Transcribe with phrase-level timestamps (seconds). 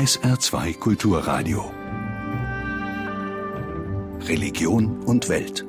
[0.00, 1.70] SR2 Kulturradio.
[4.26, 5.66] Religion und Welt.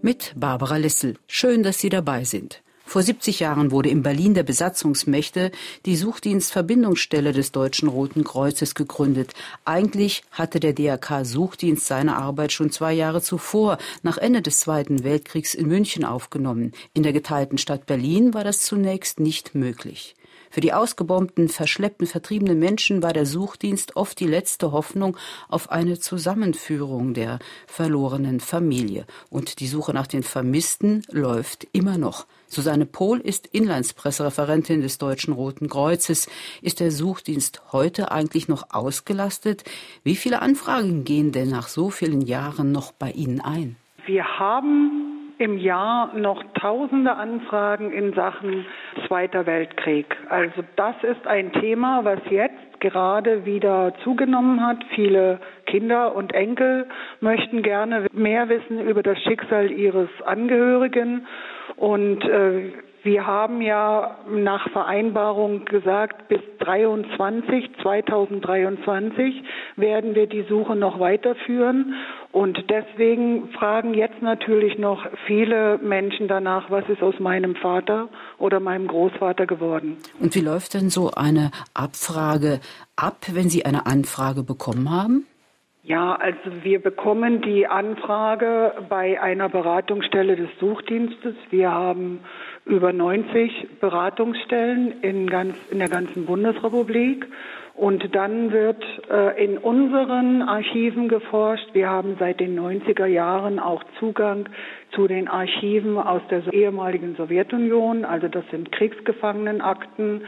[0.00, 1.16] Mit Barbara Lissel.
[1.26, 2.62] Schön, dass Sie dabei sind.
[2.84, 5.50] Vor 70 Jahren wurde in Berlin der Besatzungsmächte
[5.86, 9.32] die Suchdienstverbindungsstelle des Deutschen Roten Kreuzes gegründet.
[9.64, 15.02] Eigentlich hatte der DRK Suchdienst seine Arbeit schon zwei Jahre zuvor, nach Ende des Zweiten
[15.02, 16.70] Weltkriegs in München aufgenommen.
[16.94, 20.14] In der geteilten Stadt Berlin war das zunächst nicht möglich.
[20.50, 25.16] Für die ausgebombten, verschleppten, vertriebenen Menschen war der Suchdienst oft die letzte Hoffnung
[25.48, 29.06] auf eine Zusammenführung der verlorenen Familie.
[29.30, 32.26] Und die Suche nach den Vermissten läuft immer noch.
[32.48, 36.30] Susanne Pohl ist Inlandspressereferentin des Deutschen Roten Kreuzes.
[36.62, 39.64] Ist der Suchdienst heute eigentlich noch ausgelastet?
[40.04, 43.76] Wie viele Anfragen gehen denn nach so vielen Jahren noch bei Ihnen ein?
[44.06, 48.64] Wir haben im Jahr noch tausende Anfragen in Sachen
[49.06, 50.06] Zweiter Weltkrieg.
[50.28, 54.78] Also das ist ein Thema, was jetzt gerade wieder zugenommen hat.
[54.94, 56.86] Viele Kinder und Enkel
[57.20, 61.26] möchten gerne mehr wissen über das Schicksal ihres Angehörigen.
[61.76, 62.72] Und äh,
[63.06, 69.42] wir haben ja nach Vereinbarung gesagt, bis 23, 2023
[69.76, 71.94] werden wir die Suche noch weiterführen.
[72.32, 78.60] Und deswegen fragen jetzt natürlich noch viele Menschen danach, was ist aus meinem Vater oder
[78.60, 79.96] meinem Großvater geworden.
[80.20, 82.60] Und wie läuft denn so eine Abfrage
[82.96, 85.26] ab, wenn Sie eine Anfrage bekommen haben?
[85.86, 91.36] Ja, also wir bekommen die Anfrage bei einer Beratungsstelle des Suchdienstes.
[91.50, 92.18] Wir haben
[92.66, 97.26] über 90 Beratungsstellen in, ganz, in der ganzen Bundesrepublik.
[97.74, 101.68] Und dann wird äh, in unseren Archiven geforscht.
[101.74, 104.48] Wir haben seit den 90er Jahren auch Zugang
[104.92, 108.04] zu den Archiven aus der ehemaligen Sowjetunion.
[108.06, 110.22] Also das sind Kriegsgefangenenakten.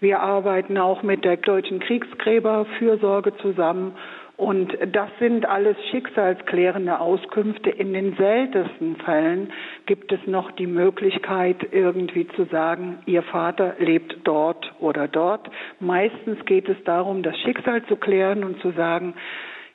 [0.00, 3.92] Wir arbeiten auch mit der Deutschen Kriegsgräberfürsorge zusammen
[4.36, 7.70] und das sind alles schicksalsklärende Auskünfte.
[7.70, 9.52] In den seltensten Fällen
[9.86, 15.48] gibt es noch die Möglichkeit, irgendwie zu sagen, Ihr Vater lebt dort oder dort.
[15.78, 19.14] Meistens geht es darum, das Schicksal zu klären und zu sagen,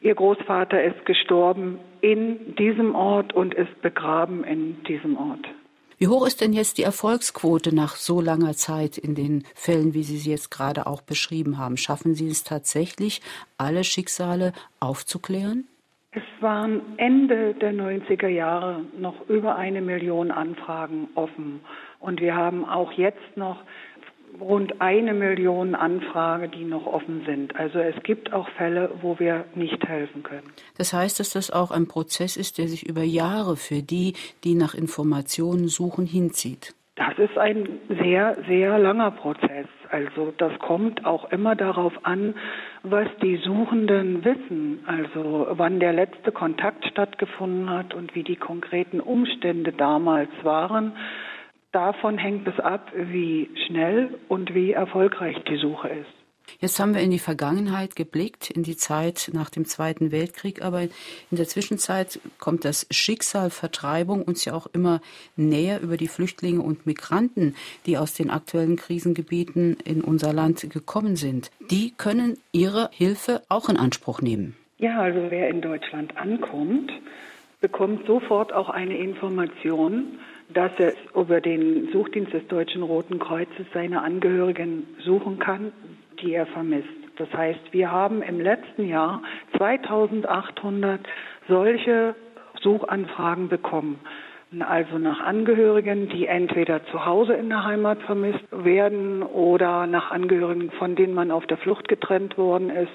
[0.01, 5.45] Ihr Großvater ist gestorben in diesem Ort und ist begraben in diesem Ort.
[6.01, 10.03] Wie hoch ist denn jetzt die Erfolgsquote nach so langer Zeit in den Fällen, wie
[10.03, 11.75] Sie sie jetzt gerade auch beschrieben haben?
[11.75, 13.21] Schaffen Sie es tatsächlich,
[13.57, 15.67] alle Schicksale aufzuklären?
[16.11, 21.59] Es waren Ende der 90er Jahre noch über eine Million Anfragen offen.
[21.99, 23.61] Und wir haben auch jetzt noch
[24.39, 27.55] rund eine Million Anfragen, die noch offen sind.
[27.55, 30.51] Also es gibt auch Fälle, wo wir nicht helfen können.
[30.77, 34.13] Das heißt, dass das auch ein Prozess ist, der sich über Jahre für die,
[34.43, 36.73] die nach Informationen suchen, hinzieht.
[36.95, 39.67] Das ist ein sehr, sehr langer Prozess.
[39.89, 42.35] Also das kommt auch immer darauf an,
[42.83, 44.83] was die Suchenden wissen.
[44.85, 50.91] Also wann der letzte Kontakt stattgefunden hat und wie die konkreten Umstände damals waren.
[51.71, 56.19] Davon hängt es ab, wie schnell und wie erfolgreich die Suche ist.
[56.59, 60.81] Jetzt haben wir in die Vergangenheit geblickt, in die Zeit nach dem Zweiten Weltkrieg, aber
[60.81, 60.89] in
[61.31, 64.99] der Zwischenzeit kommt das Schicksal Vertreibung uns ja auch immer
[65.35, 67.55] näher über die Flüchtlinge und Migranten,
[67.85, 71.51] die aus den aktuellen Krisengebieten in unser Land gekommen sind.
[71.69, 74.55] Die können ihre Hilfe auch in Anspruch nehmen.
[74.79, 76.91] Ja, also wer in Deutschland ankommt,
[77.61, 80.19] bekommt sofort auch eine Information,
[80.53, 85.71] dass er über den Suchdienst des Deutschen Roten Kreuzes seine Angehörigen suchen kann,
[86.21, 86.87] die er vermisst.
[87.17, 89.21] Das heißt, wir haben im letzten Jahr
[89.57, 91.01] 2800
[91.47, 92.15] solche
[92.61, 93.99] Suchanfragen bekommen.
[94.59, 100.71] Also nach Angehörigen, die entweder zu Hause in der Heimat vermisst werden oder nach Angehörigen,
[100.71, 102.91] von denen man auf der Flucht getrennt worden ist.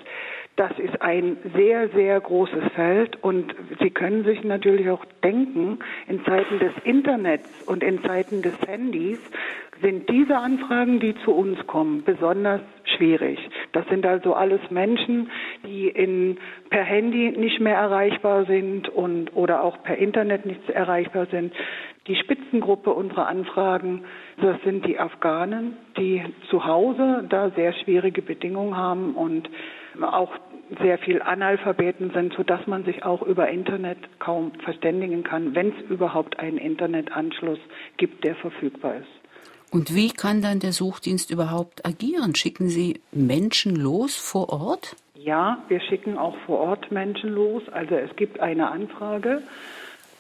[0.57, 6.25] Das ist ein sehr, sehr großes Feld und Sie können sich natürlich auch denken, in
[6.25, 9.19] Zeiten des Internets und in Zeiten des Handys
[9.83, 12.61] sind diese Anfragen, die zu uns kommen, besonders
[12.97, 13.39] schwierig.
[13.73, 15.29] Das sind also alles Menschen,
[15.67, 16.39] die in,
[16.71, 21.53] per Handy nicht mehr erreichbar sind und oder auch per Internet nicht erreichbar sind.
[22.07, 24.05] Die Spitzengruppe unserer Anfragen,
[24.41, 29.49] das sind die Afghanen, die zu Hause da sehr schwierige Bedingungen haben und
[30.03, 30.33] auch
[30.83, 35.91] sehr viel Analphabeten sind, sodass man sich auch über Internet kaum verständigen kann, wenn es
[35.91, 37.59] überhaupt einen Internetanschluss
[37.97, 39.25] gibt, der verfügbar ist.
[39.71, 42.35] Und wie kann dann der Suchdienst überhaupt agieren?
[42.35, 44.97] Schicken Sie Menschen los vor Ort?
[45.15, 47.63] Ja, wir schicken auch vor Ort Menschen los.
[47.73, 49.43] Also es gibt eine Anfrage.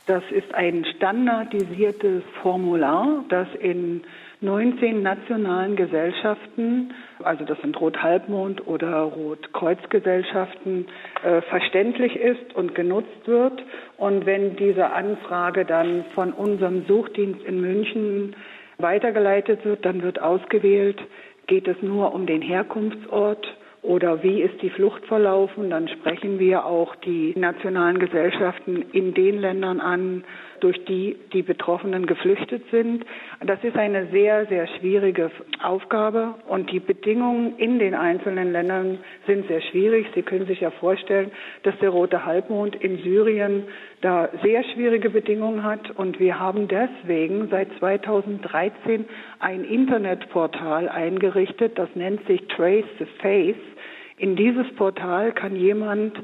[0.06, 4.02] Das ist ein standardisiertes Formular, das in
[4.44, 6.92] 19 nationalen Gesellschaften,
[7.22, 10.86] also das sind Rot-Halbmond oder Rot-Kreuz-Gesellschaften,
[11.24, 13.62] äh, verständlich ist und genutzt wird.
[13.96, 18.36] Und wenn diese Anfrage dann von unserem Suchdienst in München
[18.78, 21.00] weitergeleitet wird, dann wird ausgewählt,
[21.46, 23.46] geht es nur um den Herkunftsort
[23.84, 29.38] oder wie ist die Flucht verlaufen, dann sprechen wir auch die nationalen Gesellschaften in den
[29.38, 30.24] Ländern an,
[30.60, 33.04] durch die die Betroffenen geflüchtet sind.
[33.44, 35.30] Das ist eine sehr, sehr schwierige
[35.62, 40.06] Aufgabe und die Bedingungen in den einzelnen Ländern sind sehr schwierig.
[40.14, 41.30] Sie können sich ja vorstellen,
[41.64, 43.64] dass der Rote Halbmond in Syrien
[44.00, 49.04] da sehr schwierige Bedingungen hat und wir haben deswegen seit 2013
[49.40, 53.73] ein Internetportal eingerichtet, das nennt sich Trace the Face
[54.16, 56.16] in dieses Portal kann jemand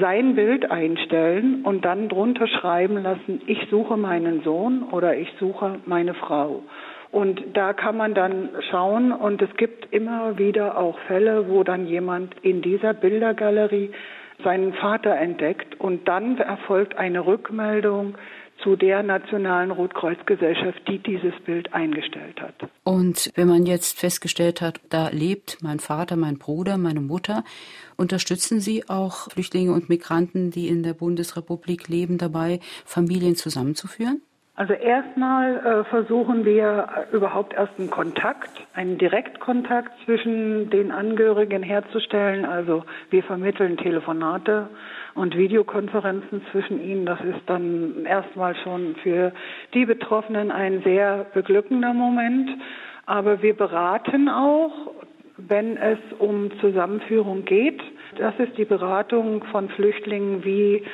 [0.00, 5.80] sein Bild einstellen und dann drunter schreiben lassen, ich suche meinen Sohn oder ich suche
[5.86, 6.62] meine Frau.
[7.10, 11.86] Und da kann man dann schauen und es gibt immer wieder auch Fälle, wo dann
[11.86, 13.90] jemand in dieser Bildergalerie
[14.42, 18.14] seinen Vater entdeckt und dann erfolgt eine Rückmeldung
[18.62, 22.54] zu der Nationalen Rotkreuzgesellschaft, die dieses Bild eingestellt hat.
[22.84, 27.44] Und wenn man jetzt festgestellt hat, da lebt mein Vater, mein Bruder, meine Mutter,
[27.96, 34.22] unterstützen Sie auch Flüchtlinge und Migranten, die in der Bundesrepublik leben, dabei, Familien zusammenzuführen?
[34.54, 42.44] Also erstmal äh, versuchen wir überhaupt erst einen Kontakt, einen Direktkontakt zwischen den Angehörigen herzustellen.
[42.44, 44.68] Also wir vermitteln Telefonate
[45.14, 47.06] und Videokonferenzen zwischen ihnen.
[47.06, 49.32] Das ist dann erstmal schon für
[49.72, 52.50] die Betroffenen ein sehr beglückender Moment.
[53.06, 54.92] Aber wir beraten auch,
[55.38, 57.80] wenn es um Zusammenführung geht.
[58.18, 60.84] Das ist die Beratung von Flüchtlingen wie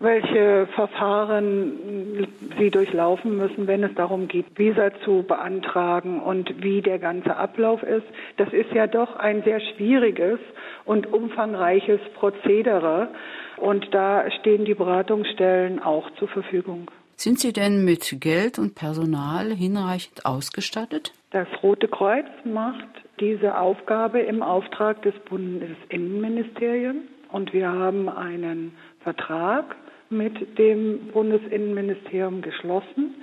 [0.00, 2.28] welche Verfahren
[2.58, 7.82] sie durchlaufen müssen, wenn es darum geht, Visa zu beantragen und wie der ganze Ablauf
[7.82, 8.06] ist.
[8.36, 10.38] Das ist ja doch ein sehr schwieriges
[10.84, 13.08] und umfangreiches Prozedere
[13.56, 16.90] und da stehen die Beratungsstellen auch zur Verfügung.
[17.16, 21.12] Sind Sie denn mit Geld und Personal hinreichend ausgestattet?
[21.32, 22.86] Das Rote Kreuz macht
[23.18, 27.02] diese Aufgabe im Auftrag des Bundesinnenministeriums
[27.32, 28.72] und wir haben einen
[29.02, 29.74] Vertrag
[30.10, 33.14] mit dem Bundesinnenministerium geschlossen,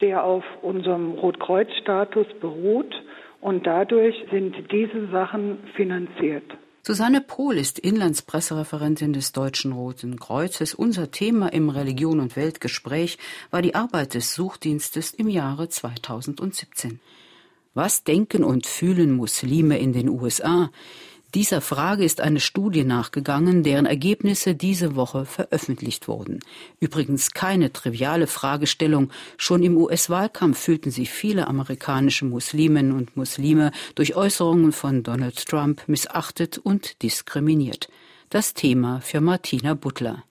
[0.00, 2.94] der auf unserem Rotkreuz-Status beruht.
[3.40, 6.44] Und dadurch sind diese Sachen finanziert.
[6.86, 10.74] Susanne Pohl ist Inlandspressereferentin des Deutschen Roten Kreuzes.
[10.74, 13.16] Unser Thema im Religion und Weltgespräch
[13.50, 17.00] war die Arbeit des Suchdienstes im Jahre 2017.
[17.72, 20.70] Was denken und fühlen Muslime in den USA?
[21.34, 26.38] Dieser Frage ist eine Studie nachgegangen, deren Ergebnisse diese Woche veröffentlicht wurden.
[26.78, 29.10] Übrigens keine triviale Fragestellung.
[29.36, 35.82] Schon im US-Wahlkampf fühlten sich viele amerikanische Musliminnen und Muslime durch Äußerungen von Donald Trump
[35.88, 37.88] missachtet und diskriminiert.
[38.30, 40.22] Das Thema für Martina Butler.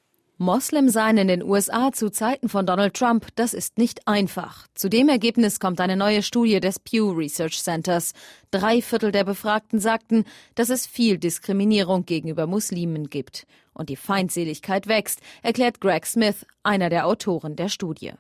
[0.43, 4.67] Moslem sein in den USA zu Zeiten von Donald Trump, das ist nicht einfach.
[4.75, 8.13] Zu dem Ergebnis kommt eine neue Studie des Pew Research Centers.
[8.51, 10.25] Drei Viertel der Befragten sagten,
[10.55, 13.47] dass es viel Diskriminierung gegenüber Muslimen gibt.
[13.73, 18.11] Und die Feindseligkeit wächst, erklärt Greg Smith, einer der Autoren der Studie.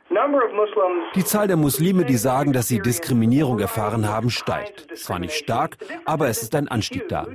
[1.15, 4.97] Die Zahl der Muslime, die sagen, dass sie Diskriminierung erfahren haben, steigt.
[4.97, 7.27] Zwar nicht stark, aber es ist ein Anstieg da.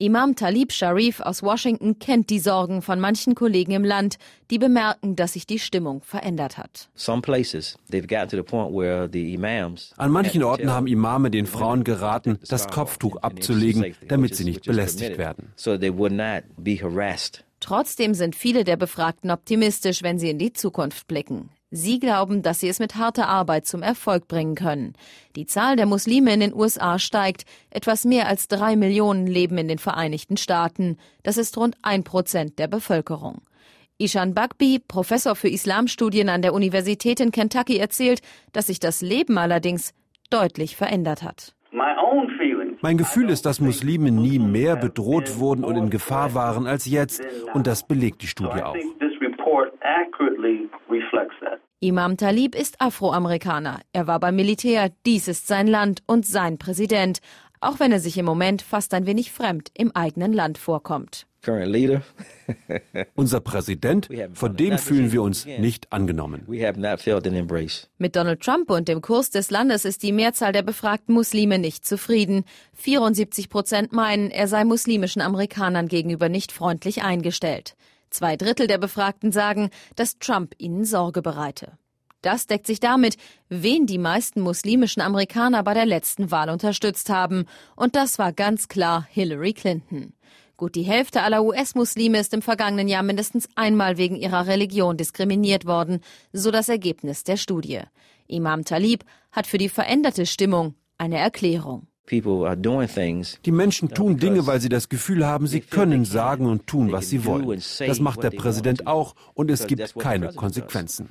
[0.00, 5.16] Imam Talib Sharif aus Washington kennt die Sorgen von manchen Kollegen im Land, die bemerken,
[5.16, 6.88] dass sich die Stimmung verändert hat.
[9.96, 15.18] An manchen Orten haben Imame den Frauen geraten, das Kopftuch abzulegen, damit sie nicht belästigt
[15.18, 15.52] werden.
[17.58, 21.50] Trotzdem sind viele der Befragten optimistisch, wenn sie in die Zukunft blicken.
[21.70, 24.94] Sie glauben, dass sie es mit harter Arbeit zum Erfolg bringen können.
[25.36, 27.44] Die Zahl der Muslime in den USA steigt.
[27.70, 30.96] Etwas mehr als drei Millionen leben in den Vereinigten Staaten.
[31.22, 33.42] Das ist rund ein Prozent der Bevölkerung.
[33.98, 38.22] Ishan Bagbi, Professor für Islamstudien an der Universität in Kentucky, erzählt,
[38.52, 39.92] dass sich das Leben allerdings
[40.30, 41.54] deutlich verändert hat.
[42.80, 47.20] Mein Gefühl ist, dass Muslime nie mehr bedroht wurden und in Gefahr waren als jetzt.
[47.52, 48.76] Und das belegt die Studie auch.
[51.80, 53.80] Imam Talib ist Afroamerikaner.
[53.92, 54.90] Er war beim Militär.
[55.06, 57.20] Dies ist sein Land und sein Präsident.
[57.60, 61.26] Auch wenn er sich im Moment fast ein wenig fremd im eigenen Land vorkommt.
[63.14, 66.42] Unser Präsident, von dem fühlen wir uns nicht angenommen.
[67.96, 71.86] Mit Donald Trump und dem Kurs des Landes ist die Mehrzahl der befragten Muslime nicht
[71.86, 72.44] zufrieden.
[72.74, 77.76] 74 Prozent meinen, er sei muslimischen Amerikanern gegenüber nicht freundlich eingestellt.
[78.10, 81.78] Zwei Drittel der Befragten sagen, dass Trump ihnen Sorge bereite.
[82.22, 83.16] Das deckt sich damit,
[83.48, 87.46] wen die meisten muslimischen Amerikaner bei der letzten Wahl unterstützt haben.
[87.76, 90.14] Und das war ganz klar Hillary Clinton.
[90.56, 95.66] Gut die Hälfte aller US-Muslime ist im vergangenen Jahr mindestens einmal wegen ihrer Religion diskriminiert
[95.66, 96.00] worden,
[96.32, 97.82] so das Ergebnis der Studie.
[98.26, 101.86] Imam Talib hat für die veränderte Stimmung eine Erklärung.
[102.10, 107.08] Die Menschen tun Dinge, weil sie das Gefühl haben, sie können sagen und tun, was
[107.08, 107.62] sie wollen.
[107.78, 111.08] Das macht der Präsident auch und es gibt keine Konsequenzen.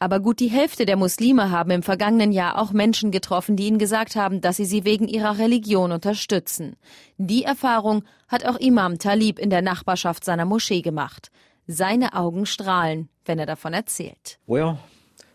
[0.00, 3.78] Aber gut die Hälfte der Muslime haben im vergangenen Jahr auch Menschen getroffen, die ihnen
[3.78, 6.76] gesagt haben, dass sie sie wegen ihrer Religion unterstützen.
[7.18, 11.30] Die Erfahrung hat auch Imam Talib in der Nachbarschaft seiner Moschee gemacht.
[11.66, 14.38] Seine Augen strahlen, wenn er davon erzählt.
[14.46, 14.78] Well,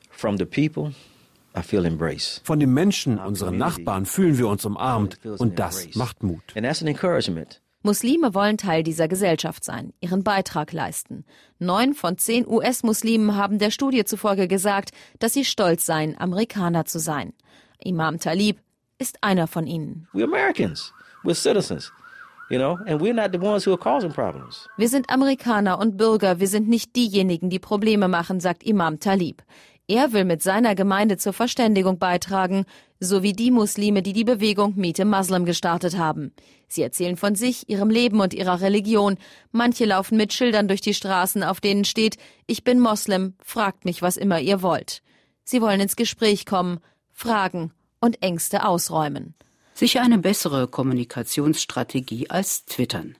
[0.09, 0.93] from the people
[2.43, 6.43] von den Menschen, unseren Nachbarn, fühlen wir uns umarmt und das macht Mut.
[7.85, 11.25] Muslime wollen Teil dieser Gesellschaft sein, ihren Beitrag leisten.
[11.59, 16.99] Neun von zehn US-Muslimen haben der Studie zufolge gesagt, dass sie stolz seien, Amerikaner zu
[16.99, 17.33] sein.
[17.79, 18.59] Imam Talib
[18.99, 20.07] ist einer von ihnen.
[24.77, 29.41] Wir sind Amerikaner und Bürger, wir sind nicht diejenigen, die Probleme machen, sagt Imam Talib.
[29.87, 32.65] Er will mit seiner Gemeinde zur Verständigung beitragen,
[33.01, 36.33] sowie die Muslime, die die Bewegung Miete Muslim gestartet haben.
[36.69, 39.17] Sie erzählen von sich, ihrem Leben und ihrer Religion.
[39.51, 44.01] Manche laufen mit Schildern durch die Straßen, auf denen steht, ich bin Moslem, fragt mich,
[44.01, 45.01] was immer ihr wollt.
[45.43, 46.79] Sie wollen ins Gespräch kommen,
[47.11, 49.35] fragen und Ängste ausräumen.
[49.73, 53.17] Sicher eine bessere Kommunikationsstrategie als Twittern.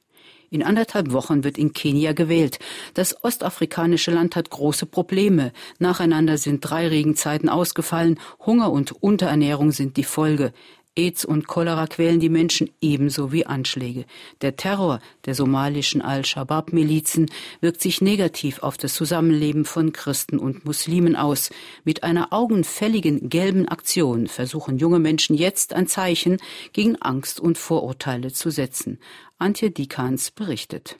[0.53, 2.60] In anderthalb Wochen wird in Kenia gewählt.
[2.93, 5.51] Das ostafrikanische Land hat große Probleme.
[5.79, 8.19] Nacheinander sind drei Regenzeiten ausgefallen.
[8.45, 10.53] Hunger und Unterernährung sind die Folge.
[10.95, 14.05] AIDS und Cholera quälen die Menschen ebenso wie Anschläge.
[14.41, 17.31] Der Terror der somalischen Al-Shabaab-Milizen
[17.62, 21.50] wirkt sich negativ auf das Zusammenleben von Christen und Muslimen aus.
[21.83, 26.38] Mit einer augenfälligen gelben Aktion versuchen junge Menschen jetzt ein Zeichen
[26.73, 29.00] gegen Angst und Vorurteile zu setzen.
[29.39, 30.97] Antje Dikans berichtet.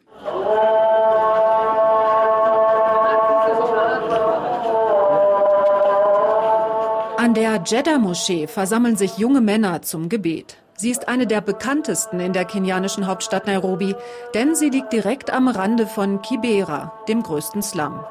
[7.24, 10.58] An der Jeddah-Moschee versammeln sich junge Männer zum Gebet.
[10.76, 13.96] Sie ist eine der bekanntesten in der kenianischen Hauptstadt Nairobi,
[14.34, 18.04] denn sie liegt direkt am Rande von Kibera, dem größten Slum.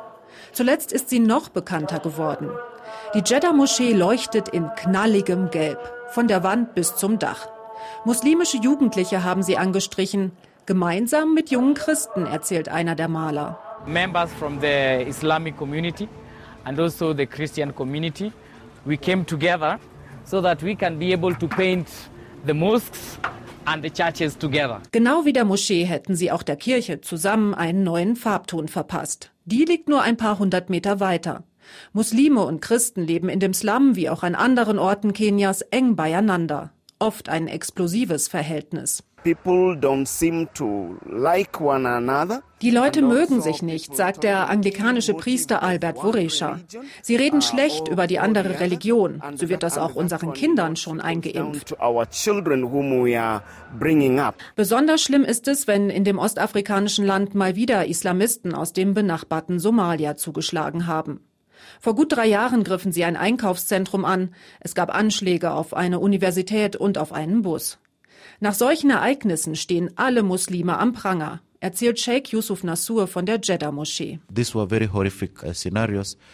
[0.52, 2.48] Zuletzt ist sie noch bekannter geworden.
[3.14, 7.50] Die Jeddah-Moschee leuchtet in knalligem Gelb, von der Wand bis zum Dach.
[8.06, 10.32] Muslimische Jugendliche haben sie angestrichen,
[10.64, 13.58] gemeinsam mit jungen Christen, erzählt einer der Maler.
[13.84, 16.08] Members from the Islamic community
[16.64, 18.32] and also the Christian community,
[18.84, 19.78] we came together
[20.24, 21.88] so that we can be able to paint
[22.46, 23.18] the mosques
[23.66, 24.80] and the churches together.
[24.92, 29.30] Genau wie der Moschee hätten sie auch der Kirche zusammen einen neuen Farbton verpasst.
[29.44, 31.44] Die liegt nur ein paar hundert Meter weiter.
[31.92, 36.72] Muslime und Christen leben in dem Slum wie auch an anderen Orten Kenias eng beieinander
[37.02, 39.02] oft ein explosives Verhältnis.
[39.24, 39.36] Die
[42.70, 46.58] Leute mögen sich nicht, sagt der anglikanische Priester Albert Voresha.
[47.02, 49.22] Sie reden schlecht über die andere Religion.
[49.34, 51.76] So wird das auch unseren Kindern schon eingeimpft.
[54.56, 59.60] Besonders schlimm ist es, wenn in dem ostafrikanischen Land mal wieder Islamisten aus dem benachbarten
[59.60, 61.20] Somalia zugeschlagen haben.
[61.80, 64.34] Vor gut drei Jahren griffen sie ein Einkaufszentrum an.
[64.60, 67.78] Es gab Anschläge auf eine Universität und auf einen Bus.
[68.40, 74.18] Nach solchen Ereignissen stehen alle Muslime am Pranger, erzählt Sheikh Yusuf Nasur von der Jeddah-Moschee.
[74.28, 74.66] Uh,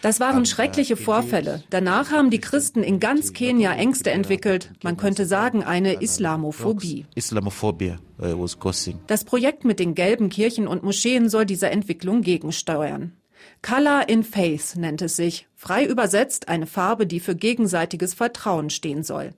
[0.01, 1.63] das waren uh, schreckliche Vorfälle.
[1.69, 4.71] Danach haben die Christen in ganz Kenia Ängste entwickelt.
[4.81, 7.05] Man könnte sagen, eine Islamophobie.
[8.19, 8.47] Uh,
[9.07, 13.13] das Projekt mit den gelben Kirchen und Moscheen soll dieser Entwicklung gegensteuern.
[13.61, 19.03] Color in Faith nennt es sich, frei übersetzt eine Farbe, die für gegenseitiges Vertrauen stehen
[19.03, 19.31] soll.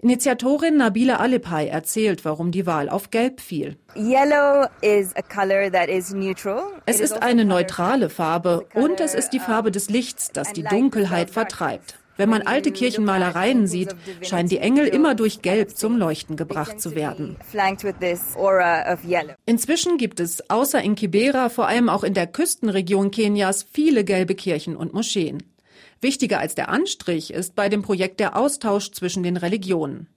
[0.00, 3.76] Initiatorin Nabila Alipai erzählt, warum die Wahl auf Gelb fiel.
[6.86, 10.62] es ist also eine neutrale Farbe und es ist die Farbe des Lichts, das die
[10.62, 11.98] Dunkelheit vertreibt.
[12.18, 16.96] Wenn man alte Kirchenmalereien sieht, scheinen die Engel immer durch Gelb zum Leuchten gebracht zu
[16.96, 17.36] werden.
[19.46, 24.34] Inzwischen gibt es außer in Kibera vor allem auch in der Küstenregion Kenias viele gelbe
[24.34, 25.44] Kirchen und Moscheen.
[26.00, 30.08] Wichtiger als der Anstrich ist bei dem Projekt der Austausch zwischen den Religionen.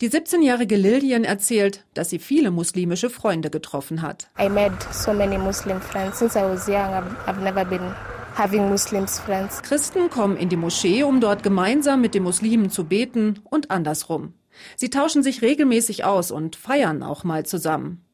[0.00, 4.28] Die 17-jährige Lillian erzählt, dass sie viele muslimische Freunde getroffen hat.
[4.40, 7.04] I made so many Muslim friends since I was young.
[7.26, 7.94] I've never been
[8.36, 9.62] having Muslims friends.
[9.62, 14.34] Christen kommen in die Moschee, um dort gemeinsam mit den Muslimen zu beten und andersrum.
[14.76, 18.04] Sie tauschen sich regelmäßig aus und feiern auch mal zusammen.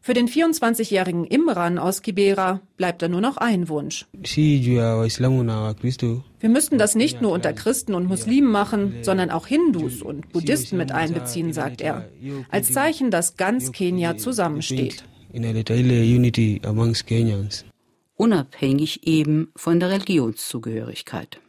[0.00, 4.06] Für den 24-jährigen Imran aus Kibera bleibt da nur noch ein Wunsch.
[6.40, 10.76] Wir müssten das nicht nur unter Christen und Muslimen machen, sondern auch Hindus und Buddhisten
[10.76, 12.08] mit einbeziehen, sagt er,
[12.50, 15.04] als Zeichen, dass ganz Kenia zusammensteht.
[18.18, 21.40] Unabhängig eben von der Religionszugehörigkeit.